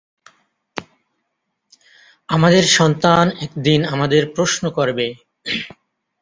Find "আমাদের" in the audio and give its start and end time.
2.29-2.63, 3.85-4.23